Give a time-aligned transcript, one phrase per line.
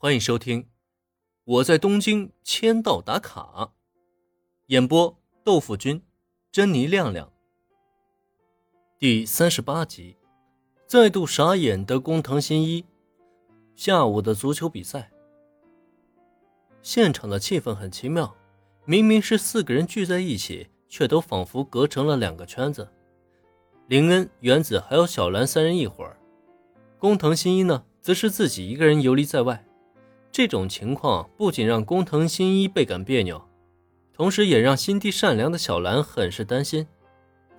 [0.00, 0.62] 欢迎收听
[1.42, 3.42] 《我在东京签到打卡》，
[4.66, 6.00] 演播豆腐君、
[6.52, 7.32] 珍妮亮亮。
[8.96, 10.16] 第三十八集，
[10.86, 12.84] 再度傻眼的工藤新一。
[13.74, 15.10] 下午的足球比赛，
[16.80, 18.36] 现场的气氛很奇妙，
[18.84, 22.88] 明明是四个人聚在一起，却都仿佛隔成了两个圈子。
[23.88, 26.16] 林恩、原子还有小兰三人一伙儿，
[27.00, 29.64] 工藤新一呢，则是自己一个人游离在外。
[30.38, 33.42] 这种情况不仅让工藤新一倍感别扭，
[34.12, 36.86] 同时也让心地善良的小兰很是担心。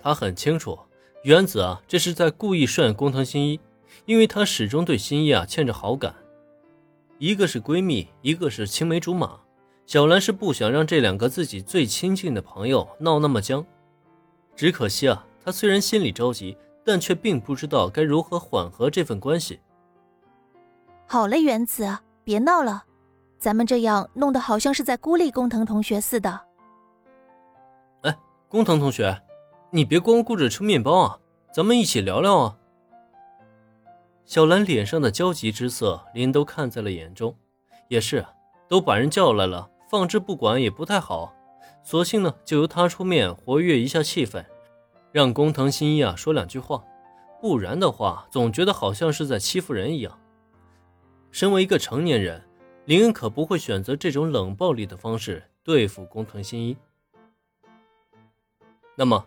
[0.00, 0.78] 她很清楚，
[1.24, 3.60] 原子啊，这是在故意涮工藤新一，
[4.06, 6.14] 因为他始终对新一啊欠着好感。
[7.18, 9.38] 一个是闺蜜，一个是青梅竹马，
[9.84, 13.62] 小兰是不想让这两个自己最亲近的朋友闹那么僵。
[14.56, 19.60] 只可惜啊，她虽然心里着急，但却并不知道该如何缓和这份关系。
[21.06, 21.86] 好了，原子。
[22.24, 22.84] 别闹了，
[23.38, 26.40] 咱们这样弄得好像是在孤立工藤同学似的。
[28.02, 28.16] 哎，
[28.48, 29.20] 工藤同学，
[29.70, 31.18] 你别光顾着吃面包啊，
[31.52, 32.56] 咱们一起聊聊啊。
[34.24, 37.34] 小兰脸上的焦急之色，林都看在了眼中。
[37.88, 38.24] 也是，
[38.68, 41.34] 都把人叫来了，放置不管也不太好。
[41.82, 44.44] 索性呢，就由他出面活跃一下气氛，
[45.10, 46.84] 让工藤新一啊说两句话。
[47.40, 50.19] 不然的话，总觉得好像是在欺负人一样。
[51.32, 52.42] 身为一个成年人，
[52.86, 56.76] 林恩可不会选择这种冷暴力的方式对付工藤新一。
[58.96, 59.26] 那么，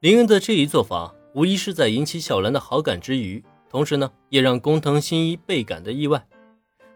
[0.00, 6.26] 林恩的这一做法无疑是在引起小兰的好感之余，同时呢，也让工藤新一倍感的意外。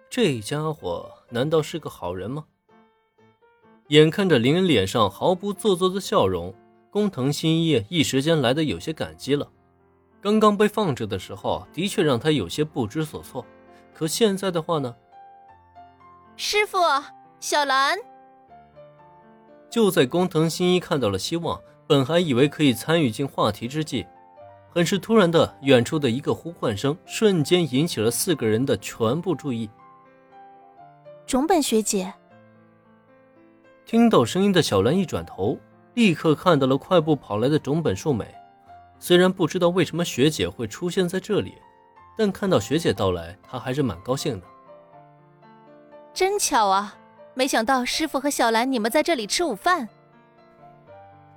[0.08, 2.46] 这家伙难道是个好人吗？
[3.88, 6.54] 眼看着林恩脸上毫不做作的笑容，
[6.90, 9.50] 工藤新一一时间来的有些感激了。
[10.20, 13.44] 刚刚被放置的时候，的确让他有些不知所措。
[13.98, 14.94] 可现在的话呢？
[16.36, 16.78] 师傅，
[17.40, 17.98] 小兰。
[19.68, 24.06] 就在工藤新一看到了希望，本还以为可以参与进话题之际，
[24.70, 29.68] 很是突然的，远处的一个呼唤声瞬间引起了四个人的全部注意。
[31.26, 32.14] 种本学姐。
[33.84, 35.58] 听到声音的小兰一转头，
[35.94, 38.32] 立刻看到了快步跑来的种本树美。
[39.00, 41.54] 虽然不知道为什么学姐会出现在这里。
[42.18, 44.46] 但看到学姐到来，他还是蛮高兴的。
[46.12, 46.96] 真巧啊！
[47.34, 49.88] 没想到师傅和小兰你们在这里吃午饭。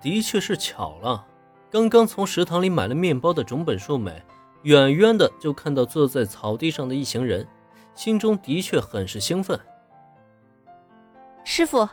[0.02, 1.28] 的确是巧了。
[1.70, 4.24] 刚刚从食堂里买了面包的种本树美，
[4.64, 7.48] 远远的就看到坐在草地上的一行人，
[7.94, 9.60] 心中的确很是兴奋。
[11.44, 11.88] 师傅，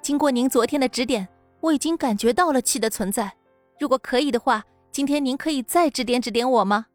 [0.00, 1.28] 经过您昨天的指点，
[1.60, 3.30] 我已经感觉到了气的存在。
[3.78, 6.86] 如果可以的话，今天您可以再指点指点我吗？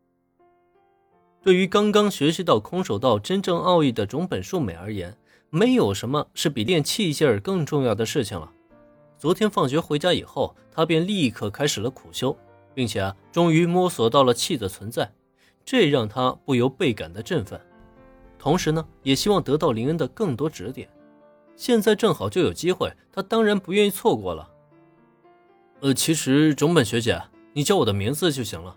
[1.45, 5.15] 对于刚刚学习到空手道真正奥义的种本树美而言，
[5.51, 8.51] 没有什么是比练气劲儿更重要的事情了。
[9.19, 12.35] 昨天放学回家以后，他便立刻开始了苦修，
[12.73, 15.13] 并且啊，终于摸索到了气的存在，
[15.63, 17.61] 这让他不由倍感的振奋。
[18.39, 20.89] 同时呢，也希望得到林恩的更多指点。
[21.55, 24.49] 现在正好就有机会，他当然不愿意错过了。
[25.81, 27.21] 呃，其实种本学姐，
[27.53, 28.75] 你叫我的名字就行了。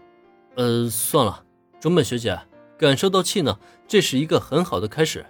[0.56, 1.42] 呃，算了，
[1.80, 2.38] 种本学姐。
[2.78, 3.58] 感受到气呢，
[3.88, 5.26] 这是一个很好的开始。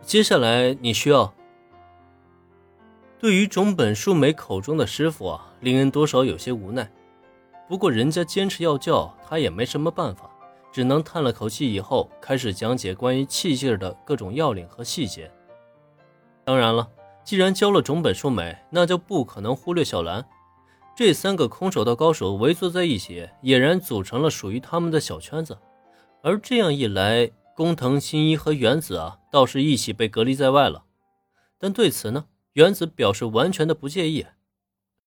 [0.00, 1.34] 接下来你需要。
[3.18, 6.88] 对于种本树美口中的师傅啊，林恩多少有些无奈。
[7.66, 10.30] 不过人家坚持要叫，他也没什么办法，
[10.70, 15.30] 只能叹了口气，以后开始讲解关于气劲的各种要领和细节。
[16.44, 16.86] 当然了，
[17.24, 20.24] 既然教了种本树美，那就不可能忽略小兰。
[20.94, 25.56] 这三个空手道高手围坐在一起，俨然组成了属于他们的小圈子。
[26.26, 30.86] 而这样一来，工藤新一和原子啊，倒是一起被隔离在外了。
[31.58, 32.24] 但对此呢，
[32.54, 34.24] 原子表示完全的不介意。